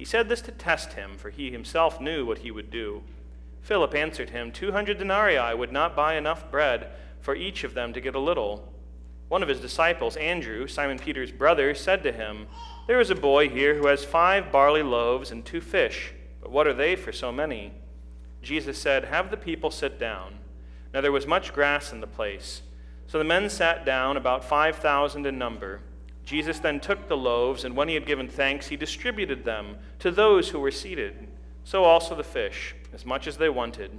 [0.00, 3.02] He said this to test him, for he himself knew what he would do.
[3.60, 6.88] Philip answered him, Two hundred denarii would not buy enough bread
[7.20, 8.72] for each of them to get a little.
[9.28, 12.46] One of his disciples, Andrew, Simon Peter's brother, said to him,
[12.86, 16.66] There is a boy here who has five barley loaves and two fish, but what
[16.66, 17.74] are they for so many?
[18.40, 20.38] Jesus said, Have the people sit down.
[20.94, 22.62] Now there was much grass in the place.
[23.06, 25.82] So the men sat down, about five thousand in number.
[26.24, 30.10] Jesus then took the loaves, and when he had given thanks, he distributed them to
[30.10, 31.28] those who were seated.
[31.64, 33.98] So also the fish, as much as they wanted.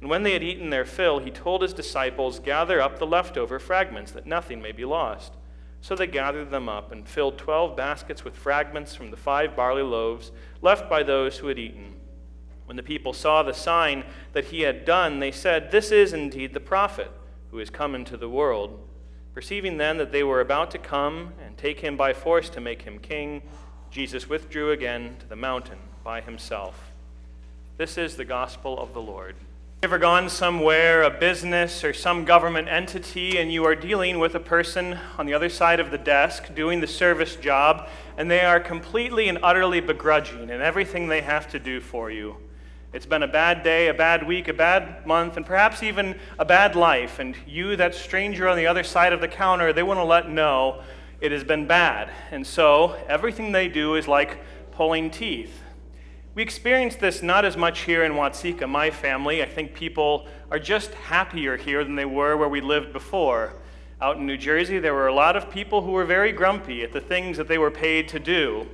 [0.00, 3.58] And when they had eaten their fill, he told his disciples, Gather up the leftover
[3.58, 5.32] fragments, that nothing may be lost.
[5.80, 9.82] So they gathered them up and filled twelve baskets with fragments from the five barley
[9.82, 10.32] loaves
[10.62, 11.94] left by those who had eaten.
[12.64, 16.54] When the people saw the sign that he had done, they said, This is indeed
[16.54, 17.10] the prophet
[17.50, 18.80] who is come into the world.
[19.34, 22.82] Perceiving then that they were about to come and take him by force to make
[22.82, 23.42] him king,
[23.90, 26.92] Jesus withdrew again to the mountain by himself.
[27.76, 29.34] This is the gospel of the Lord.
[29.82, 34.40] Ever gone somewhere, a business or some government entity, and you are dealing with a
[34.40, 38.60] person on the other side of the desk doing the service job, and they are
[38.60, 42.36] completely and utterly begrudging in everything they have to do for you?
[42.94, 46.44] It's been a bad day, a bad week, a bad month, and perhaps even a
[46.44, 47.18] bad life.
[47.18, 50.30] And you, that stranger on the other side of the counter, they want to let
[50.30, 50.80] know
[51.20, 52.12] it has been bad.
[52.30, 54.38] And so everything they do is like
[54.70, 55.60] pulling teeth.
[56.36, 59.42] We experience this not as much here in Watseka, my family.
[59.42, 63.54] I think people are just happier here than they were where we lived before.
[64.00, 66.92] Out in New Jersey, there were a lot of people who were very grumpy at
[66.92, 68.68] the things that they were paid to do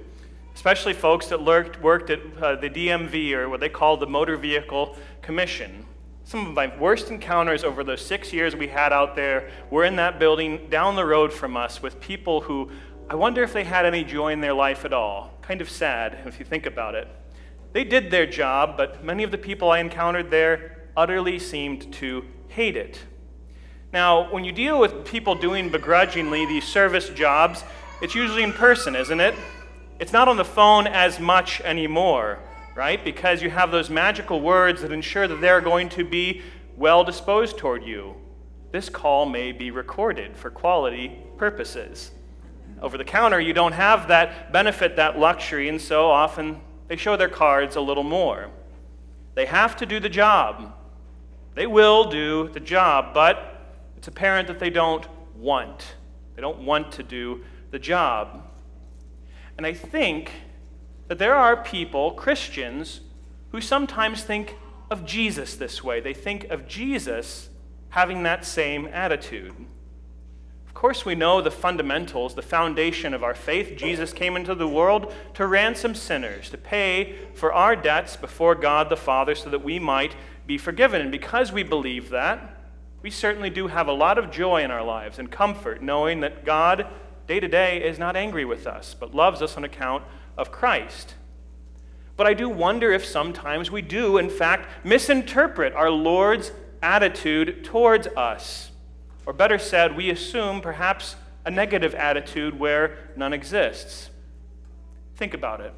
[0.54, 4.36] especially folks that lurked, worked at uh, the DMV or what they call the Motor
[4.36, 5.86] Vehicle Commission.
[6.24, 9.96] Some of my worst encounters over those six years we had out there were in
[9.96, 12.70] that building down the road from us with people who
[13.08, 15.32] I wonder if they had any joy in their life at all.
[15.42, 17.08] Kind of sad if you think about it.
[17.72, 22.24] They did their job, but many of the people I encountered there utterly seemed to
[22.46, 23.00] hate it.
[23.92, 27.64] Now, when you deal with people doing begrudgingly these service jobs,
[28.00, 29.34] it's usually in person, isn't it?
[30.00, 32.38] It's not on the phone as much anymore,
[32.74, 33.04] right?
[33.04, 36.40] Because you have those magical words that ensure that they're going to be
[36.74, 38.14] well disposed toward you.
[38.72, 42.12] This call may be recorded for quality purposes.
[42.80, 47.18] Over the counter, you don't have that benefit, that luxury, and so often they show
[47.18, 48.48] their cards a little more.
[49.34, 50.72] They have to do the job.
[51.54, 53.66] They will do the job, but
[53.98, 55.06] it's apparent that they don't
[55.36, 55.96] want.
[56.36, 58.49] They don't want to do the job.
[59.56, 60.32] And I think
[61.08, 63.00] that there are people, Christians,
[63.52, 64.56] who sometimes think
[64.90, 66.00] of Jesus this way.
[66.00, 67.48] They think of Jesus
[67.90, 69.54] having that same attitude.
[70.66, 73.76] Of course, we know the fundamentals, the foundation of our faith.
[73.76, 78.88] Jesus came into the world to ransom sinners, to pay for our debts before God
[78.88, 80.14] the Father so that we might
[80.46, 81.00] be forgiven.
[81.00, 82.56] And because we believe that,
[83.02, 86.44] we certainly do have a lot of joy in our lives and comfort knowing that
[86.44, 86.86] God
[87.30, 90.02] day to day is not angry with us, but loves us on account
[90.36, 91.14] of Christ.
[92.16, 96.50] But I do wonder if sometimes we do, in fact, misinterpret our Lord's
[96.82, 98.72] attitude towards us.
[99.26, 101.14] Or better said, we assume perhaps
[101.44, 104.10] a negative attitude where none exists.
[105.14, 105.72] Think about it.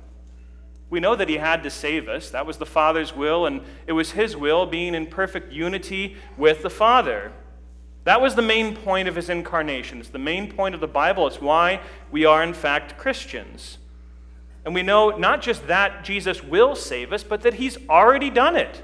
[0.88, 2.30] We know that He had to save us.
[2.30, 6.62] That was the Father's will, and it was His will, being in perfect unity with
[6.62, 7.30] the Father.
[8.04, 10.00] That was the main point of his incarnation.
[10.00, 11.26] It's the main point of the Bible.
[11.26, 11.80] It's why
[12.10, 13.78] we are, in fact, Christians.
[14.64, 18.56] And we know not just that Jesus will save us, but that he's already done
[18.56, 18.82] it.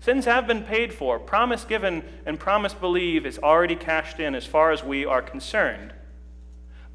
[0.00, 1.18] Sins have been paid for.
[1.18, 5.92] Promise given and promise believe is already cashed in as far as we are concerned.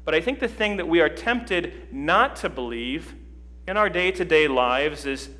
[0.04, 3.14] But I think the thing that we are tempted not to believe
[3.68, 5.30] in our day to day lives is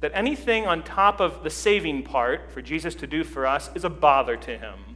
[0.00, 3.84] that anything on top of the saving part for Jesus to do for us is
[3.84, 4.93] a bother to him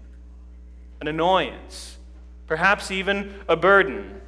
[1.01, 1.99] an annoyance,
[2.47, 4.21] perhaps even a burden.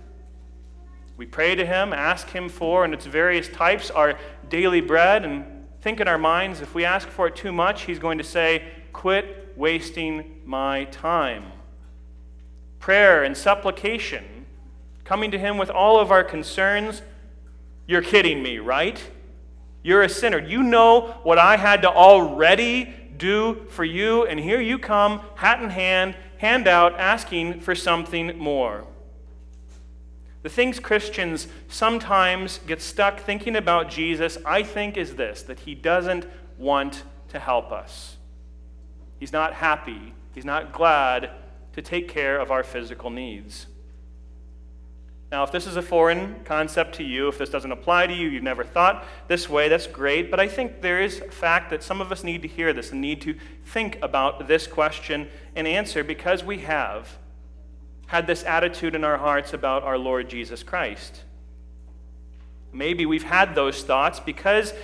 [1.16, 4.18] We pray to Him, ask Him for, in its various types, our
[4.48, 7.98] daily bread, and think in our minds if we ask for it too much, He's
[7.98, 11.52] going to say, Quit wasting my time.
[12.78, 14.24] Prayer and supplication,
[15.04, 17.02] coming to Him with all of our concerns.
[17.86, 19.02] You're kidding me, right?
[19.82, 20.38] You're a sinner.
[20.38, 25.62] You know what I had to already do for you, and here you come, hat
[25.62, 28.86] in hand, hand out, asking for something more.
[30.42, 35.74] The things Christians sometimes get stuck thinking about Jesus, I think, is this that he
[35.74, 36.26] doesn't
[36.56, 38.16] want to help us.
[39.18, 41.30] He's not happy, he's not glad
[41.74, 43.66] to take care of our physical needs.
[45.32, 48.28] Now, if this is a foreign concept to you, if this doesn't apply to you,
[48.28, 50.28] you've never thought this way, that's great.
[50.28, 52.90] But I think there is a fact that some of us need to hear this
[52.90, 57.16] and need to think about this question and answer because we have
[58.08, 61.22] had this attitude in our hearts about our Lord Jesus Christ.
[62.72, 64.74] Maybe we've had those thoughts because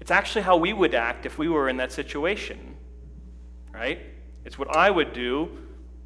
[0.00, 2.74] it's actually how we would act if we were in that situation,
[3.70, 4.00] right?
[4.46, 5.58] It's what I would do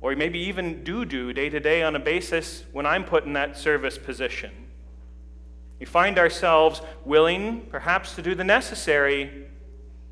[0.05, 3.33] or maybe even do do day to day on a basis when I'm put in
[3.33, 4.51] that service position.
[5.81, 9.47] We find ourselves willing, perhaps, to do the necessary,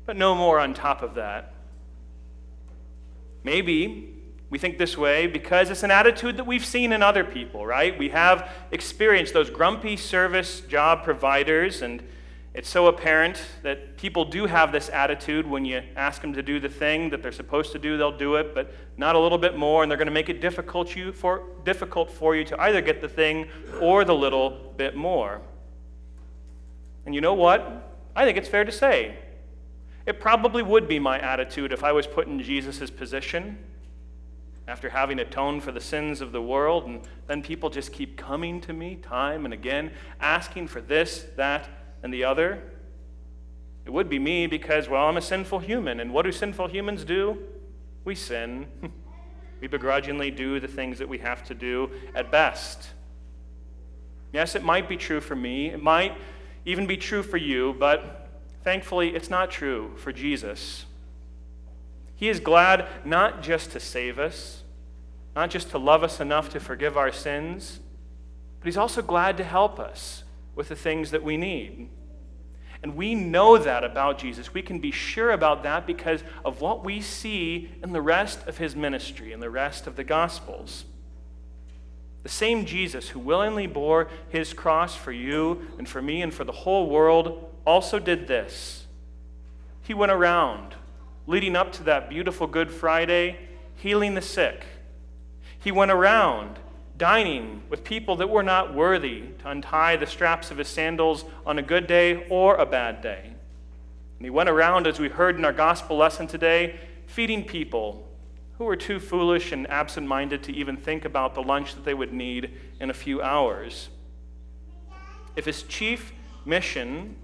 [0.07, 1.53] but no more on top of that.
[3.43, 4.15] Maybe
[4.49, 7.95] we think this way because it's an attitude that we've seen in other people, right?
[7.95, 12.01] We have experienced those grumpy service job providers and
[12.53, 16.59] it's so apparent that people do have this attitude when you ask them to do
[16.59, 19.57] the thing that they're supposed to do, they'll do it, but not a little bit
[19.57, 22.79] more, and they're going to make it difficult, you for, difficult for you to either
[22.79, 23.47] get the thing
[23.81, 25.41] or the little bit more.
[27.07, 27.91] And you know what?
[28.15, 29.17] I think it's fair to say.
[30.05, 33.57] It probably would be my attitude if I was put in Jesus' position
[34.67, 38.61] after having atoned for the sins of the world, and then people just keep coming
[38.61, 39.91] to me time and again,
[40.21, 41.67] asking for this, that,
[42.03, 42.61] and the other?
[43.85, 45.99] It would be me because, well, I'm a sinful human.
[45.99, 47.37] And what do sinful humans do?
[48.05, 48.67] We sin.
[49.61, 52.89] we begrudgingly do the things that we have to do at best.
[54.31, 55.67] Yes, it might be true for me.
[55.67, 56.17] It might
[56.65, 58.29] even be true for you, but
[58.63, 60.85] thankfully, it's not true for Jesus.
[62.15, 64.63] He is glad not just to save us,
[65.35, 67.79] not just to love us enough to forgive our sins,
[68.59, 70.23] but He's also glad to help us
[70.55, 71.89] with the things that we need.
[72.81, 74.53] And we know that about Jesus.
[74.53, 78.57] We can be sure about that because of what we see in the rest of
[78.57, 80.83] his ministry and the rest of the Gospels.
[82.23, 86.43] The same Jesus who willingly bore his cross for you and for me and for
[86.43, 88.85] the whole world also did this.
[89.81, 90.75] He went around,
[91.25, 93.37] leading up to that beautiful Good Friday,
[93.75, 94.65] healing the sick.
[95.57, 96.59] He went around
[97.03, 101.59] dining with people that were not worthy to untie the straps of his sandals on
[101.59, 103.25] a good day or a bad day.
[103.25, 108.07] And he went around, as we heard in our gospel lesson today, feeding people
[108.57, 111.93] who were too foolish and absent minded to even think about the lunch that they
[111.93, 113.89] would need in a few hours.
[115.35, 116.13] If his chief
[116.45, 117.17] mission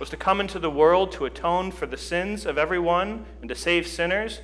[0.00, 3.54] was to come into the world to atone for the sins of everyone and to
[3.54, 4.40] save sinners,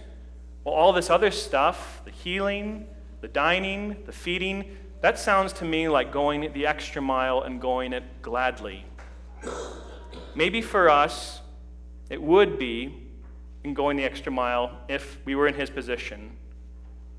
[0.62, 2.86] well, all this other stuff, the healing,
[3.20, 7.92] the dining, the feeding, that sounds to me like going the extra mile and going
[7.92, 8.84] it gladly.
[10.34, 11.40] Maybe for us,
[12.10, 13.08] it would be
[13.64, 16.36] in going the extra mile if we were in his position.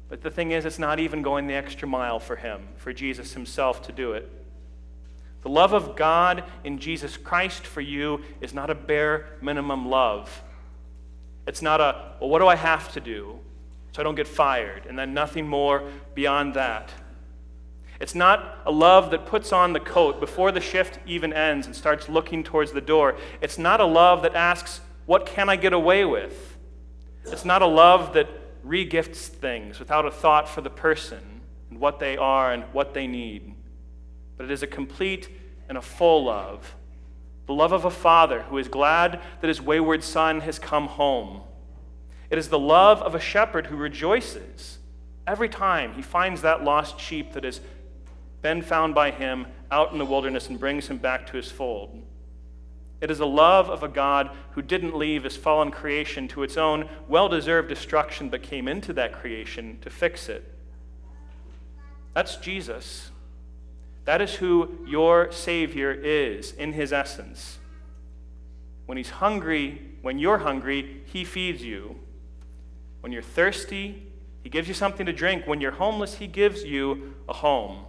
[0.09, 3.33] But the thing is, it's not even going the extra mile for him, for Jesus
[3.33, 4.29] himself to do it.
[5.41, 10.43] The love of God in Jesus Christ for you is not a bare minimum love.
[11.47, 13.39] It's not a, well, what do I have to do?
[13.91, 16.91] So I don't get fired, and then nothing more beyond that.
[17.99, 21.75] It's not a love that puts on the coat before the shift even ends and
[21.75, 23.17] starts looking towards the door.
[23.41, 26.57] It's not a love that asks, What can I get away with?
[27.25, 28.27] It's not a love that
[28.65, 33.07] regifts things without a thought for the person and what they are and what they
[33.07, 33.53] need.
[34.37, 35.29] But it is a complete
[35.67, 36.75] and a full love.
[37.47, 41.41] The love of a father who is glad that his wayward son has come home
[42.29, 44.77] it is the love of a shepherd who rejoices
[45.25, 47.61] every time he finds that lost sheep that has
[48.41, 52.01] been found by him out in the wilderness and brings him back to his fold.
[53.01, 56.57] It is the love of a God who didn't leave his fallen creation to its
[56.57, 60.43] own well deserved destruction, but came into that creation to fix it.
[62.13, 63.11] That's Jesus.
[64.05, 67.59] That is who your Savior is in his essence.
[68.85, 71.99] When he's hungry, when you're hungry, he feeds you.
[73.01, 74.07] When you're thirsty,
[74.43, 75.47] He gives you something to drink.
[75.47, 77.85] When you're homeless, He gives you a home.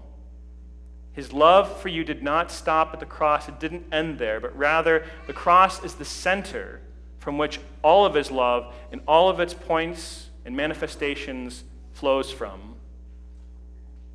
[1.12, 4.56] His love for you did not stop at the cross, it didn't end there, but
[4.56, 6.80] rather the cross is the center
[7.18, 12.76] from which all of His love and all of its points and manifestations flows from.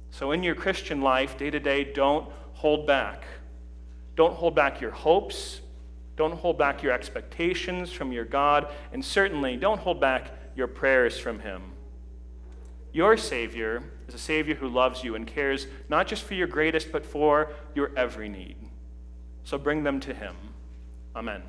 [0.09, 3.25] So, in your Christian life, day to day, don't hold back.
[4.15, 5.59] Don't hold back your hopes,
[6.15, 11.17] Don't hold back your expectations from your God, and certainly don't hold back your prayers
[11.17, 11.61] from Him.
[12.93, 16.91] Your Savior is a Savior who loves you and cares not just for your greatest,
[16.91, 18.55] but for your every need.
[19.43, 20.35] So bring them to Him.
[21.15, 21.43] Amen.